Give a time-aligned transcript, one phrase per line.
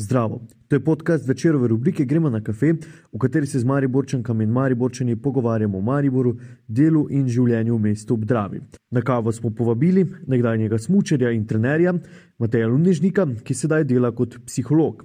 [0.00, 2.72] Zdravo, to je podcast večerove rubrike Gremo na kafe,
[3.12, 6.32] v kateri se z Mariborčankami in Mariborčani pogovarjamo o Mariboru,
[6.68, 8.62] delu in življenju v mestu ob Dravi.
[8.90, 11.92] Na kavo smo povabili nekdanjega smučarja in trenerja
[12.38, 15.04] Mateja Lunežnika, ki sedaj dela kot psiholog.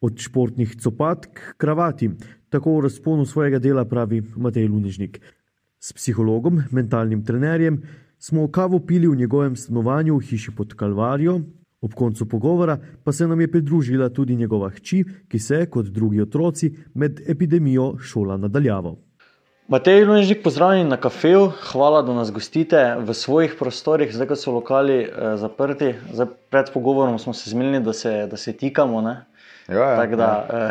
[0.00, 2.12] Od športnih copat k kravati,
[2.48, 5.18] tako v razponu svojega dela pravi Matej Lunežnik.
[5.82, 7.82] S psihologom, mentalnim trenerjem
[8.18, 11.40] smo kavo pili v njegovem stanovanju v hiši pod Kalvarijo,
[11.80, 16.20] Ob koncu pogovora pa se nam je pridružila tudi njegova hči, ki se, kot drugi
[16.20, 18.96] otroci, med epidemijo šola nadaljavo.
[19.68, 24.52] Matej Lunežnik, pozdravljeni na kafeju, hvala, da nas gostite v svojih prostorih, zdaj ko so
[24.54, 25.94] lokali eh, zaprti.
[26.12, 29.00] Zdaj, pred pogovorom smo se zmenili, da se, da se tikamo.
[29.00, 29.16] Ne?
[29.68, 30.70] Ja, ja, da, ja.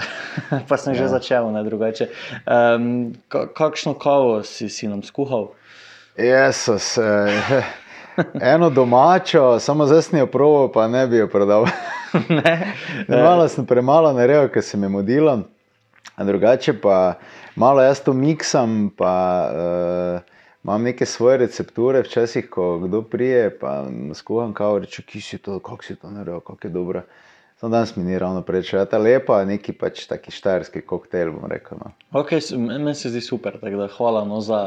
[0.52, 1.00] eh, pa sem ja.
[1.00, 2.08] že začel, ne drugače.
[2.48, 5.52] Um, kakšno kavo si, si nam skuhal?
[6.18, 7.64] Jezus, eh,
[8.42, 11.66] eno domačo, samo zdaj sem jo proval, pa ne bi jo prodal.
[12.30, 12.74] ne.
[13.08, 15.40] Malo sem premalo naredil, ker se mi modilo.
[16.18, 17.14] Drugače pa
[17.56, 19.14] malo jaz to miksam, pa
[19.52, 20.22] uh,
[20.64, 22.02] imam neke svoje recepture.
[22.02, 26.40] Včasih, ko kdo prije, pa skuham kavo, reče, ki si to, kako si to naredil,
[26.40, 27.02] kako je dobro.
[27.56, 31.32] Samo danes mi ni ravno preveč, je ta lepa, neki pač taki štajerski koktejl.
[31.48, 31.92] Rekel, no.
[32.12, 34.60] okay, meni se zdi super, da hvala no, za,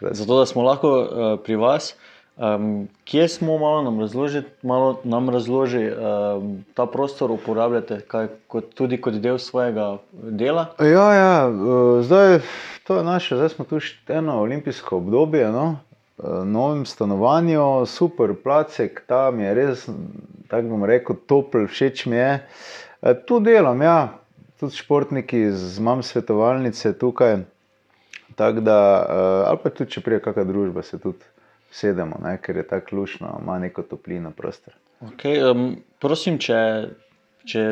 [0.00, 1.94] ja, za to, da smo lahko uh, pri vas.
[2.40, 8.74] Um, kje smo, malo nam razloži, malo nam razloži um, ta prostor, uporabljate kaj, kot,
[8.74, 10.70] tudi kot del svojega dela?
[10.78, 12.38] Ja, ja uh, zdaj
[12.86, 15.66] to je naše, zdaj smo tu še eno olimpijsko obdobje, no?
[16.16, 19.82] uh, novem stanovanju, super placek, tam je res,
[20.48, 22.30] tako bom rekel, topel, všeč mi je.
[23.02, 24.14] Uh, tu delam, ja,
[24.56, 25.42] tudi športniki,
[25.76, 27.42] imam svetovalnice tukaj,
[28.40, 28.78] tako da,
[29.50, 31.20] ali pa tudi, če prije kakšna družba se tudi
[31.70, 34.74] sedemo, ne, ker je tako lušno, ima neko toplino prostor.
[35.00, 36.60] Okay, um, prosim, če,
[37.48, 37.64] če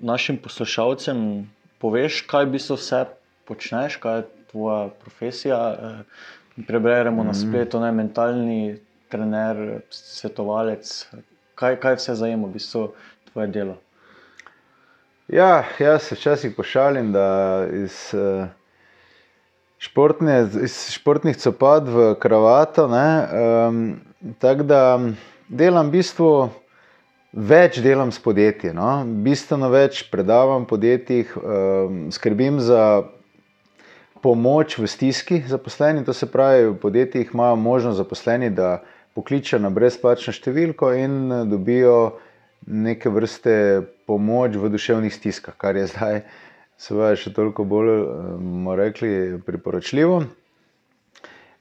[0.00, 1.20] našim poslušalcem
[1.82, 3.04] poveš, kaj bi se vse
[3.48, 5.60] počneš, kaj je tvoja profesija.
[5.72, 6.02] Eh,
[6.66, 7.26] preberemo mm.
[7.26, 8.78] na spletu, ne mentalni
[9.12, 10.92] trener, svetovalec.
[11.54, 12.86] Kaj, kaj vse zajema, v bistvu,
[13.32, 13.76] tvoje delo?
[15.28, 17.26] Ja, jaz se včasih pošalim, da
[17.72, 18.14] iz.
[18.14, 18.46] Uh,
[19.86, 22.88] športne, iz športnih copat v kravato.
[22.90, 23.96] Um,
[24.42, 24.80] Tako da
[25.48, 26.30] delam v bistvu
[27.36, 29.04] več delam s podjetji, no?
[29.22, 33.06] bistveno več predavam podjetjih, um, skrbim za
[34.24, 36.04] pomoč v stiski zaposleni.
[36.04, 38.80] To se pravi, v podjetjih imajo možnost zaposleni, da
[39.14, 42.16] pokličejo na brezplačno številko in dobijo
[42.66, 46.24] neke vrste pomoč v duševnih stiskah, kar je zdaj
[46.76, 47.92] seveda še toliko bolj,
[48.38, 50.20] bomo rekli, priporočljivo.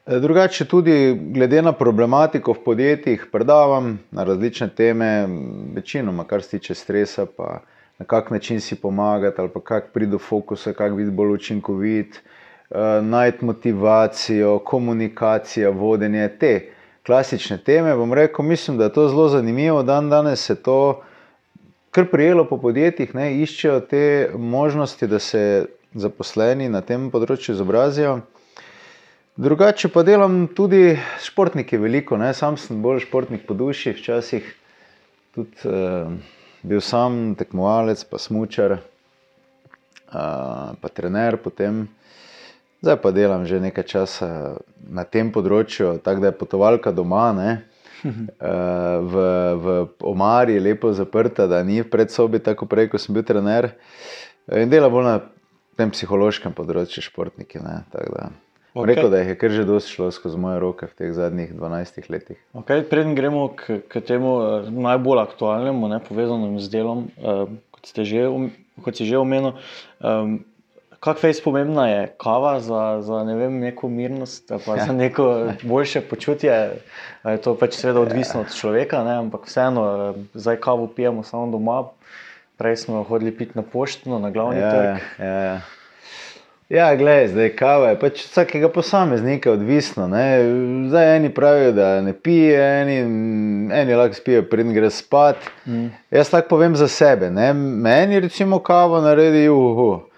[0.06, 5.10] E, drugače, tudi glede na problematiko v podjetjih, predavam na različne teme,
[5.76, 7.62] večinoma, kar se tiče stresa, pa
[8.00, 12.20] na kak način si pomagati, ali pa kako priti do fokusa, kako biti bolj učinkovit,
[12.20, 12.22] e,
[13.02, 16.54] najti motivacijo, komunikacijo, vodenje te
[17.06, 17.96] klasične teme.
[17.96, 21.02] Bom rekel, mislim, da je to zelo zanimivo, dan danes se to
[21.96, 24.04] kar prijelo po podjetjih, ne, iščejo te
[24.36, 25.42] možnosti, da se
[25.96, 28.18] zaposleni na tem področju izobrazijo.
[29.40, 32.34] Drugače pa delam tudi s športniki veliko, ne.
[32.36, 34.50] sam sem bolj športnik po duši, včasih
[35.36, 36.12] tudi eh,
[36.68, 38.82] bil sam tekmovalec, pa smučar, eh,
[40.12, 41.86] pa trener potem.
[42.84, 44.30] Zdaj pa delam že nekaj časa
[44.84, 47.30] na tem področju, tako da je potovalka doma.
[47.40, 47.56] Ne.
[48.06, 49.14] Eh, v,
[49.58, 53.74] v omari je lepo zaprta, da ni pred sobi, tako prej, ko sem bil trener.
[54.54, 55.16] In dela bolj na
[55.76, 57.60] tem psihološkem področju, športniki.
[57.60, 58.30] Okay.
[58.76, 62.40] Rekel, da je kar že dosti šlo skozi moje roke v teh zadnjih 12 letih.
[62.54, 67.90] Okay, Preden gremo k, k temu eh, najbolj aktualnemu, ne, povezanemu z delom, uh, kot,
[68.04, 68.28] že,
[68.84, 69.56] kot si že omenil.
[70.04, 70.44] Um,
[71.06, 74.86] Kako je pomembna je kava za, za ne vem, neko mirnost, pa ja.
[74.86, 76.72] za neko boljše počutje?
[77.24, 79.14] Je to pač seveda odvisno od človeka, ne?
[79.14, 81.84] ampak vseeno, zdaj kavo pijemo samo doma,
[82.58, 85.04] prej smo hodili piti na poštno, na glavni ja, trg.
[85.20, 85.62] Ja, ja.
[86.70, 90.08] Ja, gledaj, zdaj kava je pač vsakega posameznika odvisno.
[90.08, 90.42] Ne?
[90.90, 92.98] Zdaj eni pravijo, da ne pije, eni,
[93.74, 95.38] eni lahko spijo, preden gre spat.
[95.66, 95.94] Mm.
[96.12, 97.30] Jaz tako povem za sebe.
[97.30, 97.54] Ne?
[97.54, 100.15] Meni recimo kavo naredi uhu.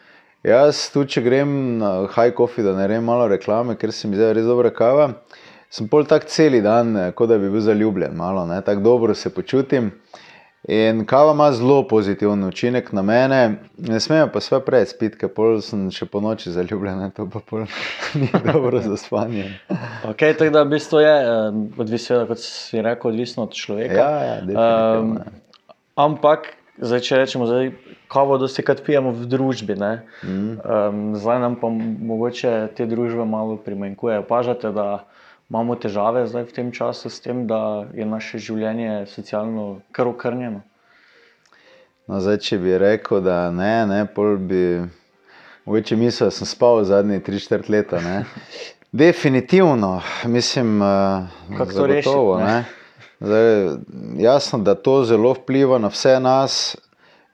[0.48, 1.50] Jaz, tudi če grem
[1.82, 5.10] na high coffee, da ne rečem malo reklame, ker se mi zdi res dobra kava,
[5.68, 9.16] sem pol tak cel dan, eh, kot da bi bil zaljubljen, malo, ne, tako dobro
[9.16, 9.92] se počutim.
[10.72, 13.40] In kava ima zelo pozitiven učinek na mene,
[13.78, 17.44] ne smejo pa sve prej spiti, ker pol sem še po noči zaljubljen, to pa
[17.44, 17.66] pol
[18.22, 19.50] ni dobro za spanje.
[20.08, 24.00] Ok, tako da v bistvu je, eh, odvisno, kot si rekel, odvisno od človeka.
[24.00, 25.18] Ja, ja, um,
[25.96, 27.59] ampak zdaj, če rečemo, da
[28.07, 30.29] kavo dosti krat pijemo v družbi, mm.
[30.29, 34.21] um, zdaj nam pa mogoče te družbe malo primanjkuje.
[34.27, 35.06] Pažate, da
[35.50, 40.62] imamo težave zdaj v tem času s tem, da je naše življenje socialno kar okrnjeno.
[42.07, 44.63] No, zdaj, če bi rekel, da ne, ne pol bi.
[45.68, 48.00] Mogoče mislil, da sem spal zadnji 3-4 leta.
[48.00, 48.21] Ne.
[48.97, 52.39] Definitivno, mislim, da je to gotovo.
[53.19, 53.68] Zdaj,
[54.18, 56.78] jasno, da to zelo vpliva na vse nas.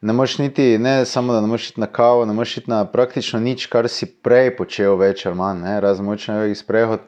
[0.01, 2.85] Ne moreš niti, ne samo da ne moreš iti na kavo, ne moreš iti na
[2.85, 7.03] praktično nič, kar si prej počel, več ali manj, razen močne več sprehod,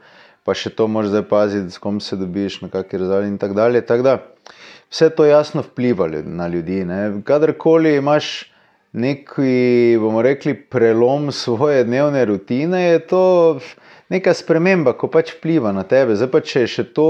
[0.47, 3.57] pa še to moraš zdaj paziti, s kom se dobiš, na kakšni razdalji in tako
[3.59, 3.81] dalje.
[3.87, 4.17] Tak da,
[4.91, 6.83] vse to jasno vpliva na ljudi.
[7.27, 8.51] Kadarkoli imaš
[8.91, 13.23] neki, bomo rekli, prelom svoje dnevne rutine, je to
[14.11, 16.15] neka sprememba, ko pač vpliva na tebe.
[16.15, 17.09] Zdaj pa če je še to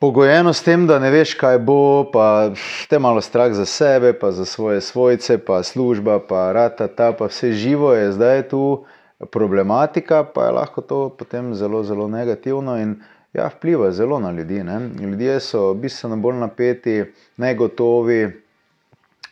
[0.00, 2.50] pogojeno s tem, da ne veš, kaj bo, pa
[2.88, 7.28] te malo strah za sebe, pa za svoje svojce, pa služba, pa rata, ta, pa
[7.28, 8.84] vse živo je zdaj tu
[9.30, 12.96] problematika, pa je lahko to potem zelo, zelo negativno in
[13.32, 14.64] ja, vpliva zelo na ljudi.
[14.64, 14.80] Ne?
[15.00, 17.04] Ljudje so bistveno bolj napeti,
[17.36, 18.30] negotovi,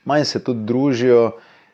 [0.05, 1.31] manj se tudi družijo.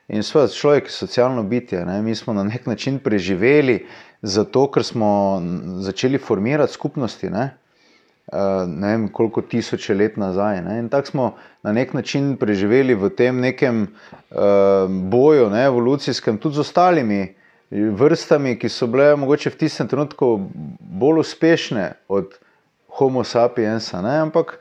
[0.09, 1.81] In seveda, človek je socialno bitje.
[1.87, 2.03] Ne?
[2.03, 3.87] Mi smo na nek način preživeli,
[4.23, 5.43] zato ker smo
[5.81, 7.31] začeli formirati skupnosti.
[7.31, 7.57] Ne?
[8.33, 10.63] Eh, ne vem, koliko tisoče let nazaj.
[10.63, 10.79] Ne?
[10.79, 14.39] In tako smo na nek način preživeli v tem nekem uh,
[14.89, 17.35] boju, ne, evolucijskem, tudi z ostalimi
[17.71, 20.39] vrstami, ki so bile mogoče v tistem trenutku
[20.81, 22.33] bolj uspešne od
[22.97, 24.01] Homo sapiensa.
[24.03, 24.17] Ne?
[24.25, 24.57] Ampak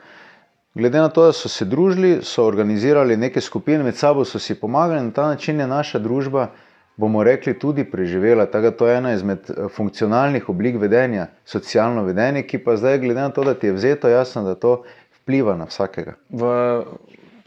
[0.75, 4.59] glede na to, da so se družili, so organizirali neke skupine, med sabo so si
[4.59, 6.49] pomagali na ta način je naša družba
[6.97, 8.45] bomo rekli, tudi preživela.
[8.45, 12.99] Tako da to je ena izmed eh, funkcionalnih oblik vedenja, socialno vedenje, ki pa zdaj,
[12.99, 14.83] glede na to, da ti je vzeto, jasno, da to
[15.21, 16.15] vpliva na vsakega.
[16.29, 16.51] V,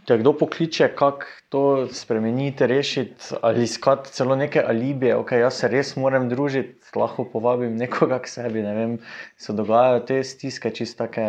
[0.07, 5.69] te kdo pokliče, kako to spremeniti, rešiti ali iskati celo neke alibije, ok, jaz se
[5.69, 8.63] res moram družiti, lahko povabim nekoga k sebi.
[8.63, 8.97] Ne vem,
[9.39, 11.27] se dogajajo te stiske, čistake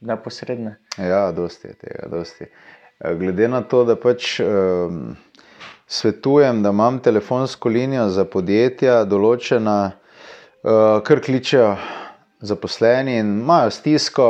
[0.00, 0.76] neposredne.
[0.98, 2.46] Ja, dosti je tega, dosti.
[3.00, 4.38] Eh, glede na to, da pač.
[4.40, 5.16] Um,
[5.86, 9.92] svetujem, da imam telefonsko linijo za podjetja, določena,
[10.62, 11.76] uh, kar kličejo
[12.42, 14.28] zaposleni in imajo stisko.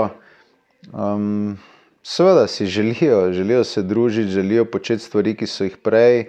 [0.93, 1.59] Um,
[2.03, 6.27] seveda si želijo, želijo se družiti, želijo početi stvari, ki so jih prej,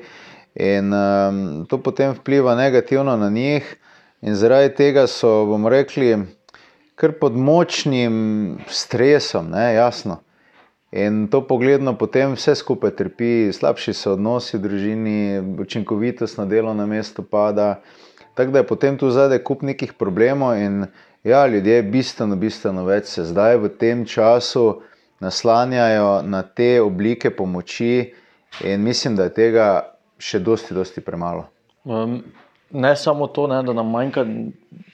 [0.56, 3.76] in um, to potem vpliva negativno na njih,
[4.22, 6.14] in zaradi tega so, bomo rekli,
[6.96, 10.22] kar pod močnim stresom, ne, jasno.
[10.94, 15.16] In to pogledno potem vse skupaj trpi, slabši so odnosi v družini,
[15.64, 17.82] učinkovitost na delovnem mestu pada.
[18.38, 20.86] Tako da je potem tu zadaj kup nekih problemov in
[21.24, 24.84] ja, ljudje bistveno, bistveno več se zdaj v tem času
[25.24, 28.14] naslanjajo na te oblike pomoči
[28.62, 29.68] in mislim, da je tega
[30.22, 31.48] še dosti, dosti premalo.
[31.90, 32.20] Um,
[32.70, 34.28] ne samo to, ne, da nam manjka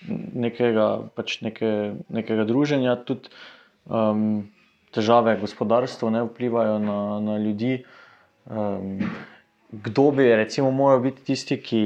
[0.07, 1.73] nekega, pač neke,
[2.07, 3.27] nekega druženja, tudi
[3.85, 4.47] um,
[4.95, 7.83] težave gospodarstva ne vplivajo na, na ljudi.
[8.45, 8.99] Um,
[9.71, 11.83] kdo bi recimo moral biti tisti, ki,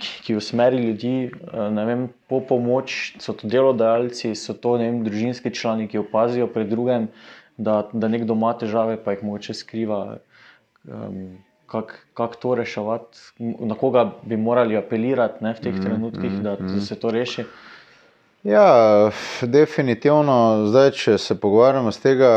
[0.00, 5.52] ki, ki usmeri ljudi uh, vem, po pomoč, so to delodajalci, so to vem, družinski
[5.52, 7.10] člani, ki opazijo pri drugem,
[7.60, 10.02] da, da nekdo ima težave, pa jih moče skriva.
[10.88, 11.38] Um,
[11.70, 16.40] Kako kak to reševati, na koga bi morali apelirati ne, v teh mm, trenutkih, mm,
[16.42, 16.72] da, mm.
[16.74, 17.44] da se to reši?
[18.42, 19.10] Ja,
[19.42, 22.30] definitivno, zdaj, če se pogovarjamo z tega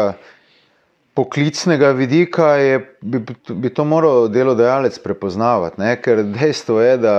[1.15, 5.79] poklicnega vidika, je, bi, bi to moral delodajalec prepoznavati.
[5.79, 5.93] Ne?
[6.03, 7.15] Ker dejstvo je, da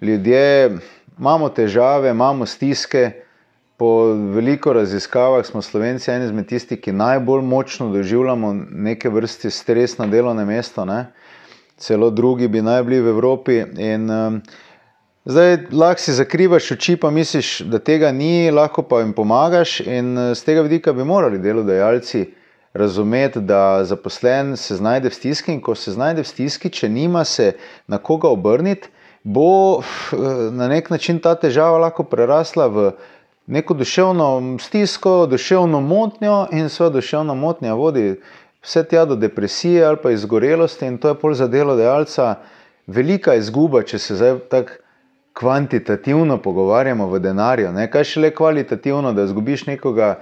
[0.00, 0.78] ljudje
[1.18, 3.10] imamo težave, imamo stiske.
[3.76, 9.98] Po veliko raziskavah smo Slovenci eni izmed tistih, ki najbolj močno doživljamo neke vrste stres
[9.98, 10.86] na delovnem mestu,
[11.76, 13.64] celo drugi bi naj bili v Evropi.
[13.76, 14.42] In, um,
[15.24, 19.76] Zdaj, lahko si zakrivaš oči, pa misliš, da tega ni, lahko pa jim pomagaš.
[19.86, 22.24] In z eh, tega vidika bi morali delodajalci
[22.74, 27.22] razumeti, da zaposlen se znajde v stiski in ko se znajde v stiski, če nima
[27.24, 27.52] se
[27.86, 28.90] na koga obrniti,
[29.22, 32.90] bo eh, na nek način ta težava lahko prerasla v
[33.46, 38.16] neko duševno stisko, duševno motnjo in sva duševna motnja vodi
[38.62, 42.40] vse tja do depresije ali pa izgorelosti in to je pol za delodajalca
[42.86, 44.81] velika izguba, če se zdaj tako
[45.32, 47.90] kvantitativno pogovarjamo v denarju, ne?
[47.90, 50.18] kaj šele kvalitativno, da izgubiš nekoga,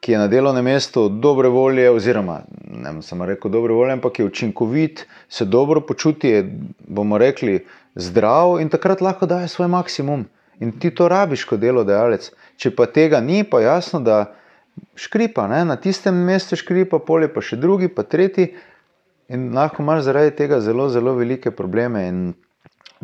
[0.00, 2.42] ki je na delovnem mestu dobre volje, oziroma
[2.84, 6.44] ne bom samo rekel dobre volje, ampak je učinkovit, se dobro počuti, je,
[6.88, 10.26] bomo rekli, zdrav in takrat lahko daje svoj maksimum.
[10.60, 12.30] In ti to rabiš kot delodajalec.
[12.56, 14.34] Če pa tega ni, pa jasno, da
[14.96, 15.64] škripa, ne?
[15.64, 18.52] na tistem mestu škripa, polje pa še drugi, pa tretji.
[19.32, 22.06] In lahko imaš zaradi tega zelo, zelo velike probleme.
[22.08, 22.20] In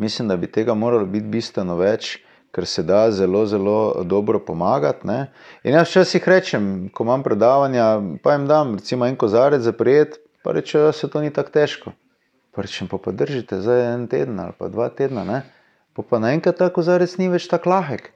[0.01, 2.17] mislim, da bi tega moralo biti bistveno več,
[2.51, 5.07] ker se da zelo, zelo dobro pomagati.
[5.07, 5.19] Ne?
[5.63, 7.85] In jaz včasih rečem, ko imam predavanja,
[8.23, 11.53] pa jim dam recimo en kozarec za prijet, pa rečejo, da se to ni tako
[11.53, 11.93] težko.
[12.51, 15.43] Pa rečem, pa, pa držite za en teden ali pa dva tedna, ne?
[15.95, 18.09] pa, pa naenkrat ta kozarec ni več tako lahek.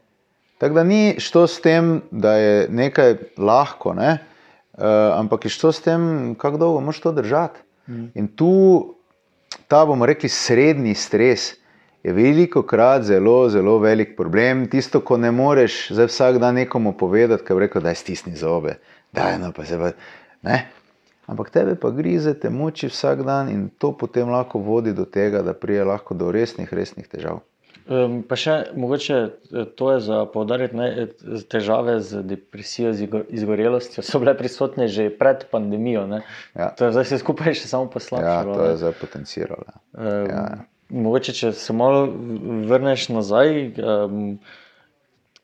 [0.60, 4.18] Tako da ni šlo s tem, da je nekaj lahko, ne?
[4.74, 7.62] uh, ampak je šlo s tem, kako dolgo moš to držati.
[7.88, 8.10] Mm.
[8.15, 8.51] In tu
[9.68, 11.54] ta, bomo rekli, srednji stres
[12.05, 14.67] je veliko krat zelo, zelo velik problem.
[14.69, 18.77] Tisto, ko ne moreš za vsak dan nekomu povedati, kaj reko, da je stisni zobe,
[19.12, 19.89] da je no pa se pa.
[20.45, 20.67] Ne?
[21.25, 25.41] Ampak tebe pa grize, te muči vsak dan in to potem lahko vodi do tega,
[25.41, 27.41] da prije lahko do resnih, resnih težav.
[27.89, 34.05] Um, pa še mogoče eh, to je za poudariti, da težave z depresijo, z izgorelostjo
[34.05, 36.05] so bile prisotne že pred pandemijo.
[36.53, 36.69] Ja.
[36.77, 38.53] To je zdaj se skupaj še samo poslabšalo.
[38.53, 39.77] Ja, to je zdaj potenciralo.
[39.97, 40.45] Um, ja.
[40.89, 42.06] Mogoče, če se malo
[42.70, 44.38] vrneš nazaj, um,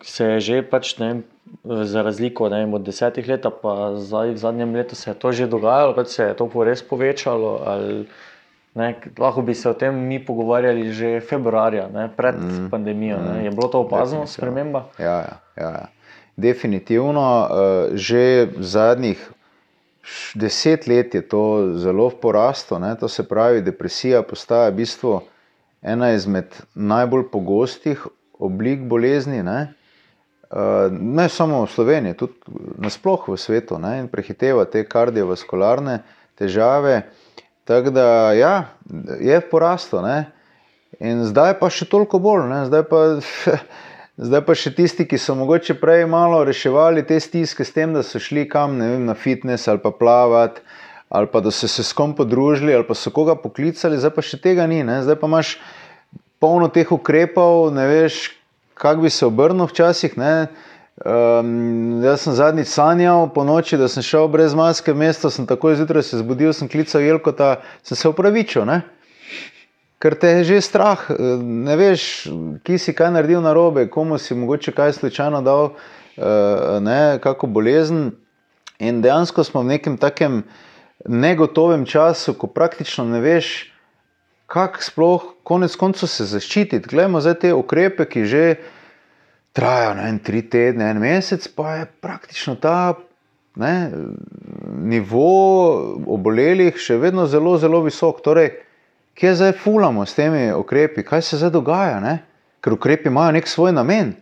[0.02, 1.22] se je že pač, ne,
[1.66, 5.48] za razliko ne, od desetih let, pa zdaj v zadnjem letu se je to že
[5.48, 7.58] dogajalo, da se je to res povečalo.
[7.66, 8.06] Ali,
[8.76, 13.18] ne, lahko bi se o tem mi pogovarjali že februarja, ne, pred mm, pandemijo.
[13.18, 14.86] Mm, je bilo to opazno, sprememba?
[15.00, 15.88] Ja, ja, ja, ja.
[16.38, 17.26] definitivno.
[17.50, 19.18] Uh, že zadnjih
[20.36, 22.80] deset let je to zelo v porastu.
[22.80, 25.22] Ne, to se pravi, depresija postaja v bistvu
[25.82, 28.08] ena izmed najbolj pogostih
[28.40, 29.44] oblik bolezni.
[29.44, 29.74] Ne?
[30.52, 32.34] Uh, ne samo v Sloveniji, tudi
[32.84, 34.00] nasplošno v svetu, ne?
[34.04, 36.02] in prehiteva te kardiovaskularne
[36.36, 37.06] težave.
[37.64, 38.06] Tako da
[38.36, 38.56] ja,
[39.20, 40.02] je v porastu.
[40.04, 40.26] Ne?
[41.00, 42.50] In zdaj pa še toliko bolj.
[42.68, 43.02] Zdaj pa,
[44.18, 48.04] zdaj pa še tisti, ki so mogoče prej malo reševali te stiske s tem, da
[48.04, 50.64] so šli kam vem, na fitness ali pa plavati
[51.12, 54.24] ali pa da so se s kom podružili, ali pa so koga poklicali, zdaj pa
[54.24, 54.80] še tega ni.
[54.88, 55.02] Ne?
[55.04, 55.58] Zdaj pa imaš
[56.40, 58.30] polno teh ukrepov, ne veš,
[58.80, 60.16] kako bi se obrnil včasih.
[60.16, 65.44] Um, jaz sem zadnjič sanjal po noči, da sem šel brez maske v mesto, sem
[65.50, 68.64] takoj zjutraj se zbudil, sem klical Jelko, da sem se upravičil.
[68.64, 68.80] Ne?
[70.02, 70.98] Ker te je že strah,
[71.42, 72.26] ne veš,
[72.66, 77.48] ki si kaj naredil na robe, komu si mogoče kaj slučajno dal, uh, ne, kako
[77.48, 78.10] bolezen.
[78.82, 80.42] In dejansko smo v nekem takem
[81.06, 83.70] negotovem času, ko praktično ne veš,
[84.50, 86.90] kako sploh konec koncev se zaščititi.
[86.90, 88.44] Glejmo zdaj te ukrepe, ki že
[89.54, 92.98] trajajo na en tri tedne, en mesec, pa je praktično ta
[93.56, 93.92] ne,
[94.82, 95.30] nivo
[96.08, 98.22] obolelih še vedno zelo, zelo visok.
[98.26, 98.54] Torej,
[99.22, 102.00] kje zdaj fulamo s temi ukrepi, kaj se zdaj dogaja?
[102.00, 102.16] Ne?
[102.62, 104.16] Ker ukrepi imajo nek svoj namen,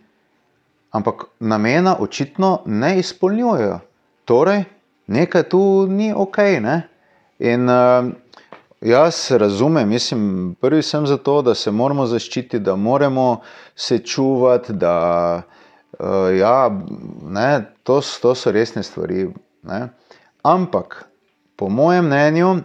[0.92, 3.78] ampak namena očitno ne izpolnjujejo.
[4.26, 4.66] Torej,
[5.08, 6.38] nekaj tu ni ok.
[6.62, 6.82] Ne?
[7.40, 8.10] In uh,
[8.82, 13.40] jaz razumem, mislim, prvi sem za to, da se moramo zaščititi, da moramo
[13.76, 14.96] se čuvati, da
[16.00, 16.08] uh,
[16.40, 16.72] ja,
[17.24, 17.48] ne,
[17.84, 19.30] to, to so resne stvari.
[19.64, 19.80] Ne?
[20.44, 21.06] Ampak,
[21.56, 22.58] po mojem mnenju,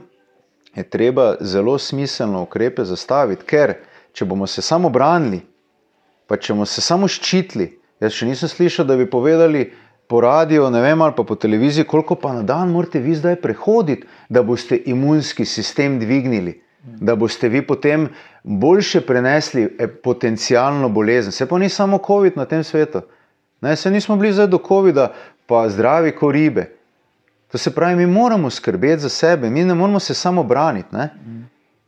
[0.76, 3.74] je treba zelo smiselno ukrepe zastaviti, ker
[4.12, 5.40] če bomo se samo branili,
[6.26, 9.70] pa če bomo se samo ščitili, jaz še nisem slišal, da bi povedali,
[10.06, 13.38] po radiju, ne vem, ali pa po televiziji, koliko pa na dan morate vi zdaj
[13.40, 18.08] prehoditi, da boste imunski sistem dvignili, da boste vi potem
[18.44, 21.32] boljše prenesli eh, potencijalno bolezen.
[21.32, 23.00] Se pa ni samo COVID na tem svetu.
[23.60, 25.08] Ne, se nismo bili zdaj do COVID-a,
[25.46, 26.66] pa zdravi kot ribe.
[27.52, 30.88] To se pravi, mi moramo skrbeti za sebe, mi ne moramo se samo braniti.
[30.92, 31.10] Ne?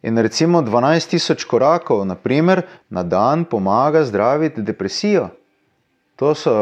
[0.03, 5.29] In recimo 12.000 korakov naprimer, na dan pomaga zdraviti depresijo.
[6.17, 6.53] To so,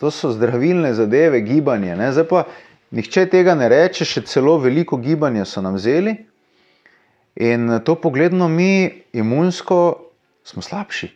[0.00, 1.96] to so zdravilne zadeve, gibanje.
[1.96, 2.12] Ne?
[2.12, 2.44] Zdaj pa
[2.90, 6.14] nihče tega ne reče, še celo veliko gibanja so nam vzeli.
[7.36, 9.80] In to pogledno mi imunsko
[10.44, 11.10] smo slabši.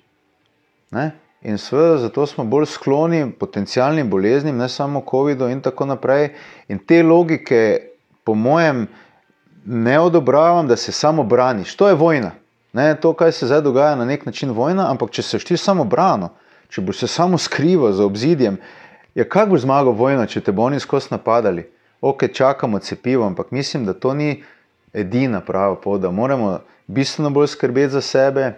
[0.90, 1.10] Ne?
[1.42, 6.32] In seveda zato smo bolj skloni potencijalnim boleznim, ne samo COVID-u in tako naprej.
[6.68, 7.80] In te logike,
[8.24, 8.86] po mojem,
[9.64, 11.76] ne odobravam, da se samo braniš.
[11.76, 12.30] To je vojna.
[12.72, 12.94] Ne?
[13.00, 16.28] To, kaj se zdaj dogaja, na nek način vojna, ampak če se ti samo brano,
[16.68, 18.58] če boš se samo skrival za obzidjem,
[19.14, 21.64] ja, kako boš zmagal vojno, če te bo oni skozi napadali?
[22.00, 24.42] Ok, čakamo cepivo, ampak mislim, da to ni
[24.92, 28.52] edina prava pot, da moramo bistveno bolj skrbeti za sebe,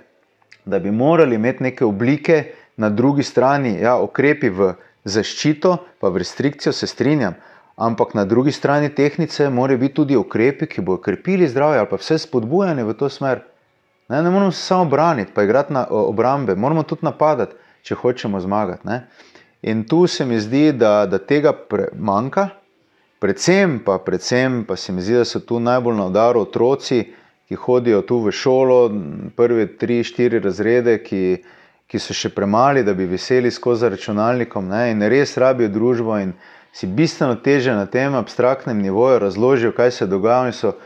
[0.65, 2.45] da bi morali imeti neke oblike
[2.81, 4.73] na drugi strani, ja, okrepi v
[5.05, 7.37] zaščito, pa v restrikcijo se strinjam.
[7.81, 11.97] Ampak na drugi strani tehnice morajo biti tudi ukrepi, ki bodo krepili zdravje ali pa
[12.01, 13.45] vse spodbujanje v to smer.
[14.09, 18.41] Ne, ne moramo se samo braniti, pa igrati na obrambe, moramo tudi napadati če hočemo
[18.41, 18.89] zmagati.
[18.89, 19.07] Ne?
[19.63, 21.55] In tu se mi zdi, da, da tega
[21.97, 22.49] manjka
[23.21, 27.03] Predvsem pa, predvsem pa se mi zdi, da so tu najbolj na udaru otroci,
[27.49, 28.79] ki hodijo tu v šolo,
[29.37, 31.21] prve tri, štiri razrede, ki,
[31.91, 36.33] ki so še premali, da bi veseli skozi računalnikom ne, in res rabijo družbo in
[36.73, 40.45] si bistveno teže na tem abstraktnem nivoju razložijo, kaj se dogaja.
[40.47, 40.77] Oni so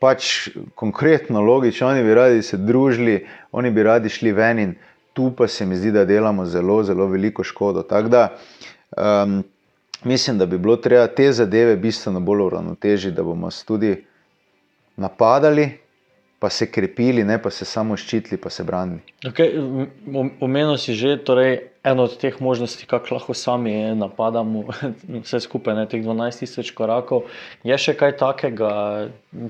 [0.00, 4.74] pač konkretno logični, oni bi radi se družili, oni bi radi šli ven in
[5.16, 7.82] tu pa se mi zdi, da delamo zelo, zelo veliko škodo.
[7.82, 8.28] Tako da
[8.96, 9.42] um,
[10.04, 13.96] mislim, da bi bilo treba te zadeve bistveno bolj uravnotežiti, da bomo tudi
[14.96, 15.70] napadali,
[16.40, 19.02] pa se krepili, ne pa se samo ščitili, pa se branili.
[19.28, 19.52] Okay,
[20.40, 24.64] Omenil si že torej, eno od teh možnosti, kako lahko sami napadamo
[25.24, 27.28] vse skupaj, ne, teh 12 tisoč korakov.
[27.64, 28.72] Je še kaj takega,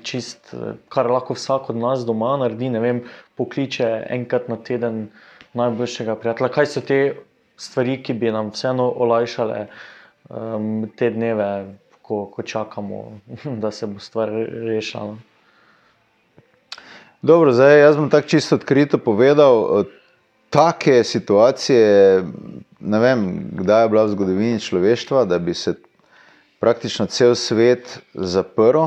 [0.03, 0.51] čist,
[0.91, 3.05] kar lahko vsak od nas doma naredi, ne vem,
[3.39, 5.07] pokliče enkrat na teden
[5.55, 6.55] najboljšega prijatelja.
[6.59, 7.01] Kaj so te
[7.55, 9.63] stvari, ki bi nam vseeno olajšale
[10.27, 11.51] um, te dneve,
[12.03, 13.05] ko, ko čakamo,
[13.63, 15.30] da se bo stvar rešila?
[17.23, 19.85] Dobro, zdaj jaz bom tako čisto odkrito povedal.
[20.51, 22.25] Take situacije,
[22.81, 25.75] ne vem, kdaj je bila v zgodovini človeštva, da bi se
[26.61, 28.87] praktično cel svet zaprl.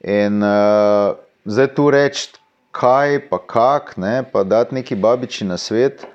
[0.00, 2.28] In uh, zdaj tu reči,
[2.70, 6.06] kaj pa kak, ne, pa dati neki babiči na svet,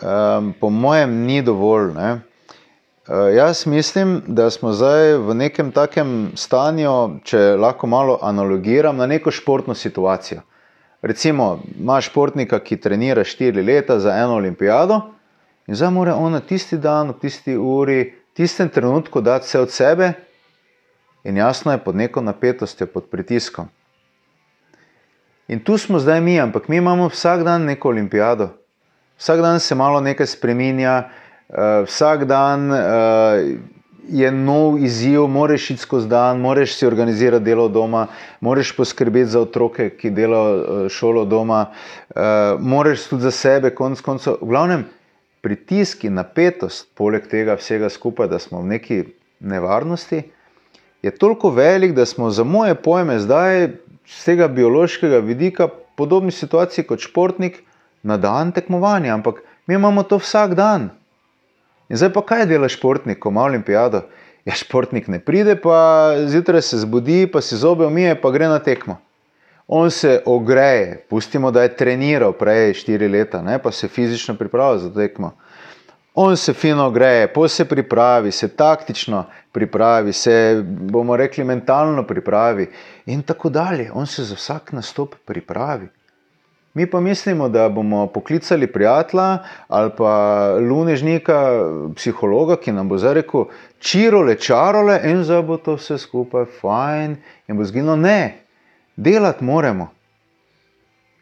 [0.00, 1.92] um, po mojem, ni dovolj.
[1.92, 2.12] Ne.
[2.12, 9.06] Uh, jaz mislim, da smo zdaj v nekem takem stanju, če lahko malo analogiram, na
[9.06, 10.40] neko športno situacijo.
[11.02, 15.00] Recimo, imaš športnika, ki trenira štiri leta za eno olimpijado
[15.66, 19.60] in zdaj mora on na tisti dan, v tisti uri, v tistem trenutku dati vse
[19.60, 20.12] od sebe,
[21.24, 23.68] in jasno je pod neko napetostjo, pod pritiskom.
[25.48, 28.48] In tu smo zdaj mi, ampak mi imamo vsak dan neko olimpijado,
[29.18, 31.08] vsak dan se malo nekaj spremenja,
[31.48, 32.70] uh, vsak dan.
[34.08, 38.06] Je nov izziv, moraš iti skozi dan, moraš si organizirati delo doma,
[38.40, 42.22] moraš poskrbeti za otroke, ki delajo eh, šolo doma, uh,
[42.60, 44.40] moraš tudi za sebe, konec koncev.
[44.40, 44.84] V glavnem,
[45.40, 48.98] pritisk in napetost, poleg tega vsega skupaj, da smo v neki
[49.40, 50.22] nevarnosti,
[51.02, 53.68] je toliko velik, da smo za moje pojme zdaj
[54.06, 57.62] z tega biološkega vidika podobni situaciji kot športnik
[58.02, 60.90] na dan tekmovanja, ampak mi imamo to vsak dan.
[61.92, 64.06] In zdaj pa kaj dela športnik, ko ima olimpijado?
[64.48, 68.58] Ja, športnik ne pride, pa zjutraj se zbudi, pa si zobe umije, pa gre na
[68.64, 68.96] tekmo.
[69.68, 74.78] On se ogreje, pustimo, da je treniral prej štiri leta, ne, pa se fizično pripravlja
[74.86, 75.34] za tekmo.
[76.14, 82.70] On se fino ogreje, po se pripravi, se taktično pripravi, se bomo rekli mentalno pripravi
[83.06, 83.90] in tako dalje.
[83.92, 85.88] On se za vsak nastop pripravi.
[86.74, 90.12] Mi pa mislimo, da bomo poklicali prijatelja ali pa
[90.60, 91.64] lunežnika,
[91.96, 93.44] psihologa, ki nam bo zdaj rekel:
[93.78, 97.16] čirole, čarole in zdaj bo to vse skupaj fajn
[97.48, 97.96] in bo zginilo.
[97.96, 98.38] Ne,
[98.96, 99.90] delati moramo.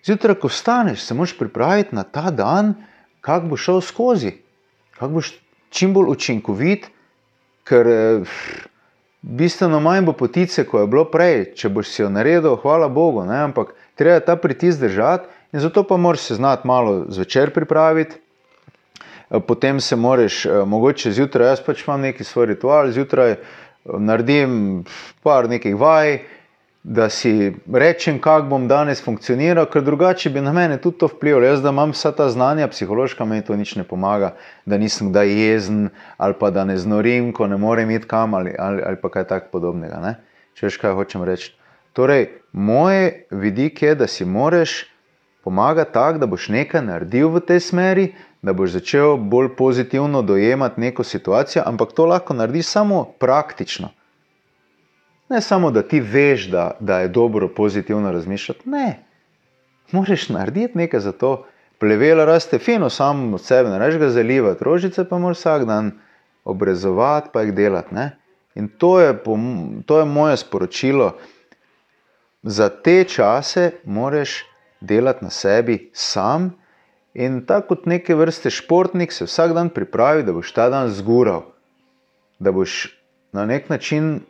[0.07, 2.75] Zjutraj, ko vstaneš, se moraš pripraviti na ta dan,
[3.21, 4.33] kako bo šel skozi,
[4.95, 5.35] kako boš
[5.71, 6.87] čim bolj učinkovit,
[7.65, 7.91] ker
[9.23, 11.51] bistveno manj bo potice, kot je bilo prej.
[11.59, 13.43] Če boš si jo naredil, hvala Bogu, ne?
[13.51, 15.40] ampak treba ta pritisk držati.
[15.53, 18.17] In zato pa moraš se znati malo zvečer pripraviti,
[19.31, 23.39] eh, potem se moraš, eh, mogoče zjutraj, jaz pač imam neki svoj ritual, zjutraj eh,
[23.85, 24.85] naredim
[25.23, 26.19] par nekih vaj,
[26.83, 31.45] da si rečem, kako bom danes funkcioniral, ker drugače bi na mene tudi to vplivalo.
[31.45, 34.35] Jaz, da imam vsa ta znanja, psihološka, meni to nič ne pomaga,
[34.67, 38.55] da nisem kdaj jezen ali pa da ne znorim, ko ne morem iti kam ali,
[38.59, 40.01] ali, ali pa kaj tak podobnega.
[40.01, 40.15] Ne?
[40.55, 41.53] Če veš, kaj hočem reči.
[41.93, 44.87] Torej, moj vidik je, da si moraš
[45.45, 50.81] pomaga tako, da boš nekaj naredil v tej smeri, da boš začel bolj pozitivno dojemati
[50.81, 53.89] neko situacijo, ampak to lahko narediš samo praktično.
[55.29, 58.69] Ne samo, da ti veš, da, da je dobro pozitivno razmišljati.
[58.69, 59.05] Ne,
[59.93, 61.47] moraš narediti nekaj za to.
[61.79, 65.93] Plevela raste fino, samo od sebe, ne rečeš ga zalivati, rožice pa moraš vsak dan
[66.45, 67.95] obrezovati, pa jih delati.
[67.95, 68.11] Ne?
[68.55, 69.15] In to je,
[69.87, 71.17] to je moje sporočilo.
[72.43, 74.50] Za te čase moraš
[74.81, 76.51] delati na sebi sam.
[77.15, 81.43] In tako kot neke vrste športnik se vsak dan pripravi, da boš ta dan zgural,
[82.39, 82.87] da boš
[83.33, 84.21] na nek način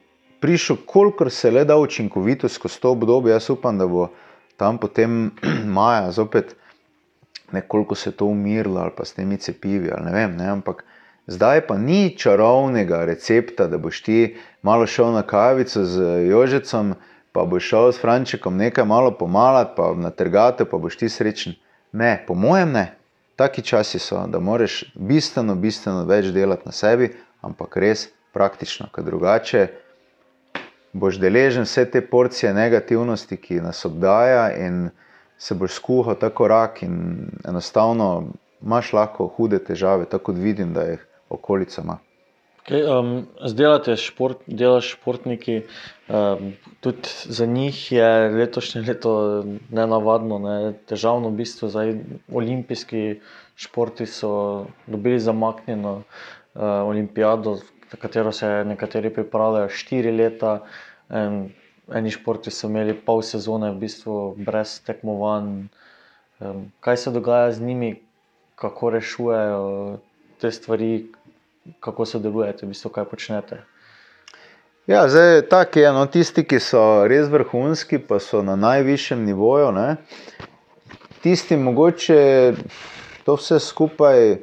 [0.40, 3.32] prišel, kolikor se le da učinkovito skozi to obdobje.
[3.32, 4.08] Jaz upam, da bo
[4.56, 5.30] tam potem
[5.76, 6.56] maja zopet
[7.52, 10.36] nekoliko se to umirilo ali pa s temi cepivi ali ne vem.
[10.36, 10.48] Ne?
[10.48, 10.84] Ampak
[11.26, 16.94] zdaj pa ni čarovnega recepta, da boš ti malo šel na kavico z Jožecom
[17.32, 21.54] pa boš šel s Frančikom nekaj malo pomalati, pa na trgate, pa boš ti srečen.
[21.92, 22.86] Ne, po mojem ne.
[23.36, 29.04] Taki časi so, da moraš bistveno, bistveno več delati na sebi, ampak res praktično, ker
[29.04, 29.68] drugače
[30.92, 34.90] boš deležen vse te porcije negativnosti, ki nas obdaja, in
[35.38, 40.82] se boš skuhal tako rak, in enostavno imaš lahko hude težave, tako kot vidim, da
[40.90, 41.98] jih okolica ima.
[42.60, 45.62] Okay, um, Zdelate šport, delaš športniki,
[46.12, 46.52] um,
[46.84, 49.12] tudi za njih je letošnje leto
[49.72, 51.70] nenavadno, ne, težavno v bistvu.
[51.72, 51.94] Zdaj,
[52.28, 53.20] olimpijski
[53.56, 57.56] športi so dobili zamaknjeno uh, olimpijado,
[57.92, 60.60] na katero se nekateri pripravljajo štiri leta.
[61.08, 61.48] Um,
[61.94, 65.48] eni športi so imeli pol sezone v bistvu brez tekmovanj.
[66.40, 67.94] Um, kaj se dogaja z njimi,
[68.54, 69.98] kako rešujejo
[70.40, 71.06] te stvari,
[71.80, 73.62] kako sodelujete, v bistvu, kaj počnete.
[74.86, 79.70] Ja, zdaj, tak je no, tisti, ki so res vrhunski, pa so na najvišjem nivoju.
[79.76, 79.96] Ne?
[81.22, 82.22] Tisti, mogoče
[83.24, 84.40] to vse skupaj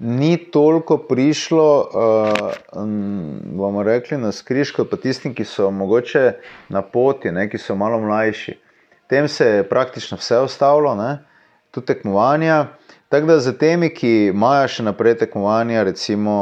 [0.00, 2.52] ni toliko prišlo, uh,
[3.56, 6.32] bomo rekli, na skrižko, pa tisti, ki so mogoče
[6.68, 8.56] na poti, ne, ki so malo mlajši.
[9.10, 10.94] Tem se je praktično vse ostalo,
[11.70, 12.66] tudi tekmovanja.
[13.10, 16.34] Tako da za temi, ki imajo še naprej tekmovanja, recimo,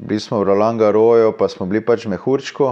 [0.00, 2.70] bili smo v Rolanga Roju, pa smo bili pač mehurčko.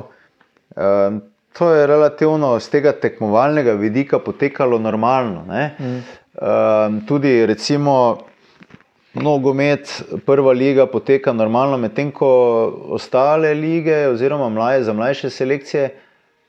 [0.73, 1.21] Um,
[1.53, 5.45] to je relativno z tega tekmovalnega vidika potekalo normalno.
[5.45, 6.01] Mm.
[6.41, 8.17] Um, tudi, recimo,
[9.13, 9.93] nogomet,
[10.25, 12.33] prva liga poteka normalno, medtem ko
[12.97, 15.91] ostale lige, oziroma mlaje, za mlajše selekcije,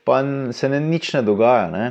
[0.08, 1.68] pa se ne, nič ne dogaja.
[1.76, 1.90] Ne.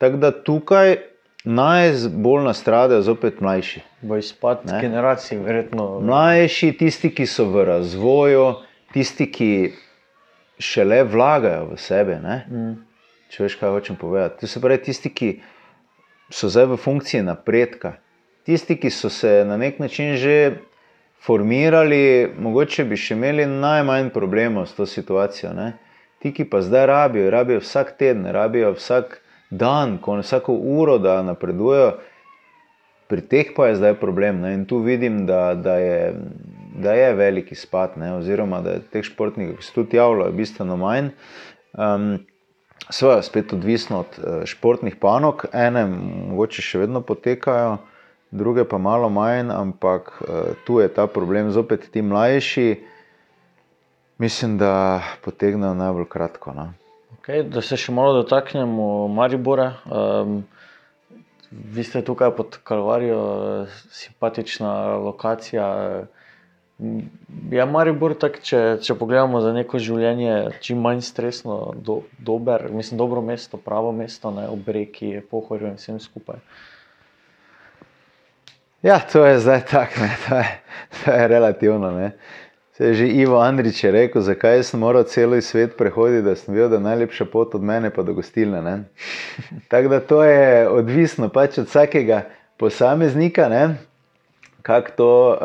[0.00, 0.96] Tako da tukaj
[1.44, 3.80] najbolj nastradajo zopet mlajši.
[4.00, 4.80] Bo izpad ne?
[4.80, 6.00] generacij, verjetno.
[6.00, 8.46] Mlajši, tisti, ki so v razvoju,
[8.92, 9.50] tisti, ki
[10.58, 12.16] šele vlagajo v sebe.
[12.48, 12.76] Mm.
[13.28, 14.40] Če veš, kaj hočem povedati.
[14.40, 15.30] To se pravi, tisti, ki
[16.32, 17.98] so zdaj v funkciji napredka,
[18.48, 20.56] tisti, ki so se na nek način že
[21.24, 25.52] formirali, mogoče bi še imeli najmanj problemov s to situacijo.
[25.56, 25.72] Ne?
[26.20, 29.20] Ti, ki pa zdaj rabijo, rabijo vsak teden, rabijo vsak
[29.58, 31.94] dan, ko vsako uro da napredujejo,
[33.08, 34.40] pri teh pa je zdaj problem.
[34.40, 34.54] Ne?
[34.54, 36.14] In tu vidim, da, da, je,
[36.82, 38.14] da je veliki spad, ne?
[38.16, 41.10] oziroma da je teh športnikov, ki se tudi javljajo, bistveno manj.
[41.72, 42.18] Um,
[43.00, 47.78] je spet odvisno od uh, športnih panog, ene mogoče še vedno potekajo,
[48.30, 52.68] druge pa malo manj, ampak uh, tu je ta problem, zopet ti mlajši,
[54.18, 56.52] mislim, da potegnejo najbolj kratko.
[56.52, 56.72] No?
[57.24, 59.70] Okay, da se še malo dotaknemo Maribora.
[59.88, 60.42] Um,
[61.48, 63.22] vi ste tukaj pod Kalvarijo,
[63.96, 65.68] simpatična lokacija.
[67.54, 73.00] Je Maribor tak, če, če pogledamo za neko življenje, čim manj stresno, do, dober, mislim,
[73.00, 76.44] dobro mesto, pravo mesto, ne ob reki, pohorju in vsem skupaj.
[78.84, 80.44] Ja, to je zdaj tako, to,
[81.00, 81.88] to je relativno.
[81.96, 82.12] Ne.
[82.76, 86.68] Se je že Ivo Andrič rekel, zakaj sem moral celo svet prehoditi, da sem videl,
[86.68, 88.84] da je najlepša pot od mene pa do gostilne.
[89.70, 92.24] Tako da to je odvisno pač od vsakega
[92.58, 93.46] posameznika,
[94.62, 95.38] kako to uh,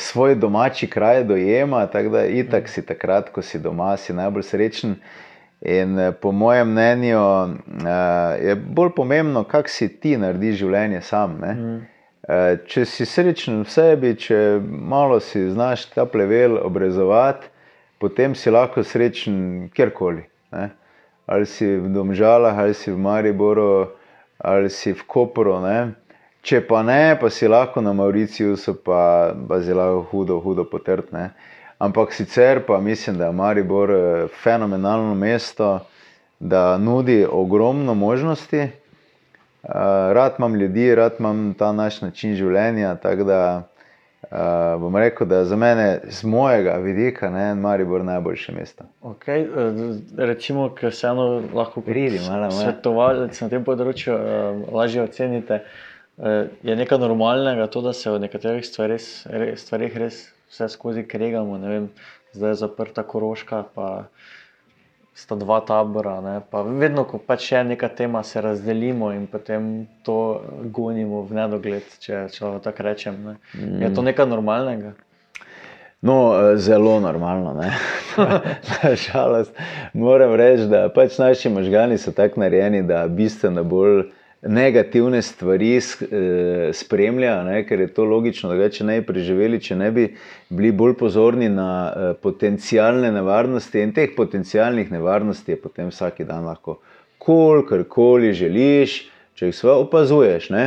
[0.00, 1.86] svoj domači kraj dojema.
[1.86, 4.96] Tako da itak si takrat, ko si doma, si najbolj srečen.
[5.60, 7.50] In uh, po mojem mnenju uh,
[8.40, 11.36] je bolj pomembno, kako si ti naredi življenje sam.
[11.44, 11.99] Mm.
[12.28, 17.48] Eh, če si srečen v sebi, če malo si znaš ta plevel obrezovati,
[17.96, 20.26] potem si lahko srečen kjerkoli.
[20.52, 20.68] Ne?
[21.24, 23.96] Ali si v Domžalah, ali si v Mariboru,
[24.36, 25.56] ali si v Koperu.
[26.44, 31.30] Če pa ne, pa si lahko na Mauriciju, pa, pa zelo hudo, hudo potrtne.
[31.80, 35.80] Ampak sicer pa mislim, da je Maribor eh, fenomenalno mesto,
[36.38, 38.68] da nudi ogromno možnosti.
[39.62, 39.72] Uh,
[40.12, 42.94] rad imam ljudi, rad imam ta naš način življenja.
[43.02, 43.40] Tako da
[44.22, 48.84] uh, bom rekel, da za mene, z mojega vidika, je Maribor najboljše mesto.
[49.02, 49.44] Okay,
[50.16, 52.24] recimo, ker se eno lahko pridem,
[52.56, 55.62] svetovalec na tem področju, uh, lažje ocenite.
[56.16, 61.60] Uh, je nekaj normalnega, to, da se v nekaterih stvarih res, res vse skozi kregamo.
[62.32, 63.64] Zdaj je zaprta koroška.
[63.74, 63.90] Pa,
[65.14, 66.20] sta dva tabora.
[66.20, 66.40] Ne?
[66.50, 71.86] Pa vedno, ko pač je neka tema, se razdelimo in potem to gonimo v nedogled,
[72.00, 73.22] če, če tako rečem.
[73.24, 73.36] Ne?
[73.54, 73.82] Mm.
[73.82, 74.94] Je to nekaj normalnega?
[76.00, 77.60] No, eh, zelo normalno.
[78.82, 79.52] Nažalost,
[79.92, 84.06] moram reči, da pač naši možgani so tako narejeni, da bistveno bolj
[84.42, 89.76] negativne stvari eh, spremlja, ne, ker je to logično, da če ne bi preživeli, če
[89.76, 90.06] ne bi
[90.48, 96.48] bili bolj pozorni na eh, potencijalne nevarnosti in teh potencijalnih nevarnosti je potem vsak dan
[96.48, 96.78] lahko
[97.20, 99.02] kolikorkoli želiš,
[99.36, 100.48] če jih svoje opazuješ.
[100.56, 100.64] Ne.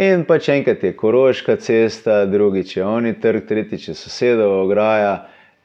[0.00, 5.12] In pa če enkrat je koroška cesta, drugič je oni trg, tretjič je sosedova ograja,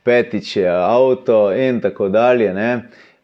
[0.04, 2.52] petič je avto in tako dalje.
[2.54, 2.70] Ne.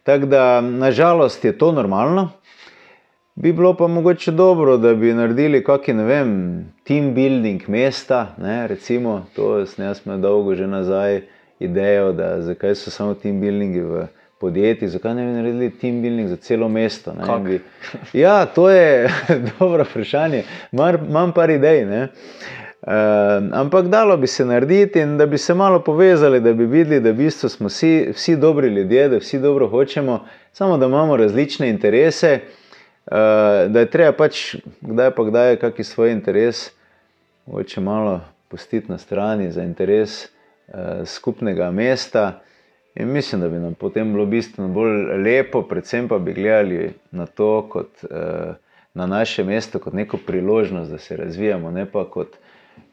[0.07, 2.29] Tako da, nažalost, je to normalno.
[3.39, 6.29] Bi bilo pa mogoče dobro, da bi naredili kakšen, ne vem,
[6.83, 8.33] team building mesta.
[8.37, 11.21] Ne, recimo, to sem jaz imel dolgo že nazaj
[11.59, 14.07] idejo, da zakaj so samo team buildingi v
[14.41, 17.13] podjetjih, zakaj ne bi naredili team building za celo mesto.
[17.13, 17.61] Ne, bi,
[18.13, 19.09] ja, to je
[19.59, 20.43] dobro vprašanje.
[20.71, 21.85] Imam par idej.
[21.85, 22.03] Ne.
[22.81, 22.93] Uh,
[23.53, 27.11] ampak dalo bi se narediti in da bi se malo povezali, da bi videli, da
[27.11, 30.23] v bistvu smo vsi, vsi dobri ljudje, da vsi dobro hočemo,
[30.53, 32.66] samo da imamo različne interese, uh,
[33.11, 36.71] da je treba pač kdaj pa kdaj kakšen svoj interes,
[37.45, 42.39] hoče malo pustiti na strani za interes uh, skupnega mesta.
[42.95, 47.25] In mislim, da bi nam potem bilo bistveno bolj lepo, predvsem pa bi gledali na
[47.25, 48.55] to, kot uh,
[48.93, 52.37] na naše mesto, kot neko priložnost, da se razvijamo, ne pa kot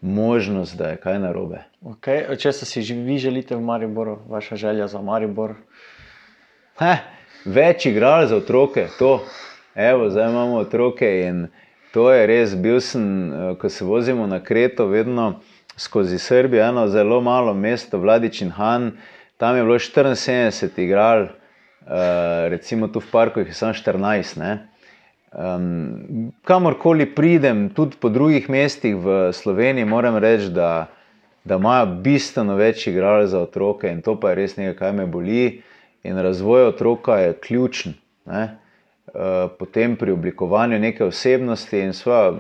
[0.01, 1.63] možnost, da je kaj narobe.
[1.83, 2.37] Okay.
[2.37, 5.55] Če se si vi želite v Mariboru, vaša želja za Maribor?
[6.79, 7.01] Heh,
[7.45, 9.25] več igral za otroke, to.
[9.75, 11.47] Evo, zdaj imamo otroke in
[11.93, 12.55] to je res.
[12.55, 15.41] Bil sem, eh, ko se vozimo na Kreto, vedno
[15.77, 18.93] skozi Srbijo, eno zelo malo mesto, Vladič in Han.
[19.37, 24.37] Tam je bilo 74 igral, eh, recimo tu v parku jih je samo 14.
[24.37, 24.69] Ne?
[25.35, 30.87] Um, kamorkoli pridem, tudi po drugih mestih v Sloveniji, moram reči, da,
[31.45, 35.07] da imajo bistveno več igralcev za otroke in to pa je res nekaj, kar me
[35.07, 35.63] boli.
[36.05, 37.95] In razvoj otroka je ključen.
[38.27, 38.59] Ne?
[39.05, 42.33] Uh, potem pri oblikovanju neke osebnosti in svoje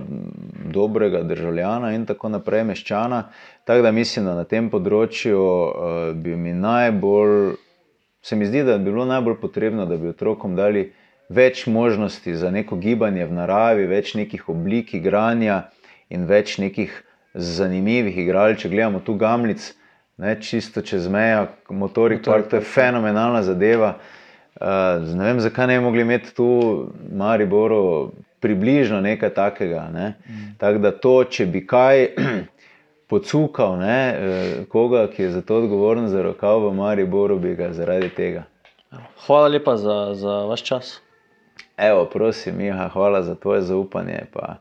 [0.64, 3.18] dobrega državljana, in tako naprej, meščana.
[3.64, 7.58] Tako da mislim, da na tem področju uh, bi mi najbolj,
[8.24, 10.86] se mi zdi, da bi bilo najbolj potrebno, da bi otrokom dali
[11.28, 15.66] več možnosti za neko gibanje v naravi, več nekih oblik igranja
[16.08, 16.96] in več nekih
[17.34, 18.56] zanimivih igral.
[18.56, 19.68] Če gledamo tu Gamlic,
[20.16, 23.98] ne, čisto čez mejo, motorik, Motorik to je fenomenalna zadeva.
[24.00, 24.23] Uh,
[24.60, 29.88] ne vem, zakaj ne bi mogli imeti tu v Mariboru približno nekaj takega.
[29.92, 30.14] Ne?
[30.28, 30.54] Mm.
[30.58, 32.08] Tako da to, če bi kaj
[33.10, 37.72] pocukal, ne, eh, koga, ki je za to odgovoren za rokav v Mariboru, bi ga
[37.72, 38.44] zaradi tega.
[39.26, 41.00] Hvala lepa za, za vaš čas.
[41.76, 44.26] Evo, prosim, Miha, hvala za tvoje zaupanje.
[44.32, 44.56] Pa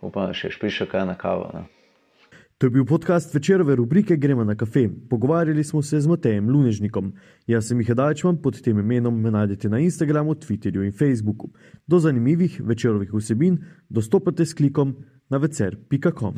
[0.00, 1.48] upam, da še prišel kaj na kavo.
[1.54, 1.64] Ne?
[2.58, 4.88] To je bil podcast večerove rubrike Gremo na kafe.
[5.10, 7.12] Pogovarjali smo se z Matejem Lunežnikom.
[7.46, 11.50] Jaz sem jih Dajčman, pod tem imenom me najdete na Instagramu, Twitterju in Facebooku.
[11.86, 14.96] Do zanimivih večerovih vsebin dostopate s klikom
[15.28, 16.34] na vecer.com.